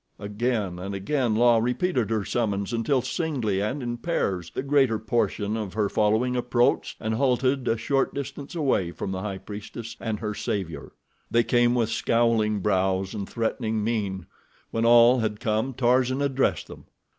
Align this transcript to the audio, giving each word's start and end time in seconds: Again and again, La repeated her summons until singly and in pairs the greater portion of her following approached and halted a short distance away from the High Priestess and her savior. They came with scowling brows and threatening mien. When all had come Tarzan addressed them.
Again 0.17 0.79
and 0.79 0.95
again, 0.95 1.35
La 1.35 1.59
repeated 1.59 2.09
her 2.09 2.25
summons 2.25 2.73
until 2.73 3.03
singly 3.03 3.61
and 3.61 3.83
in 3.83 3.97
pairs 3.97 4.49
the 4.49 4.63
greater 4.63 4.97
portion 4.97 5.55
of 5.55 5.75
her 5.75 5.89
following 5.89 6.35
approached 6.35 6.97
and 6.99 7.13
halted 7.13 7.67
a 7.67 7.77
short 7.77 8.11
distance 8.11 8.55
away 8.55 8.89
from 8.91 9.11
the 9.11 9.21
High 9.21 9.37
Priestess 9.37 9.95
and 9.99 10.19
her 10.19 10.33
savior. 10.33 10.93
They 11.29 11.43
came 11.43 11.75
with 11.75 11.89
scowling 11.89 12.61
brows 12.61 13.13
and 13.13 13.29
threatening 13.29 13.83
mien. 13.83 14.25
When 14.71 14.85
all 14.85 15.19
had 15.19 15.39
come 15.39 15.71
Tarzan 15.75 16.23
addressed 16.23 16.65
them. 16.65 16.85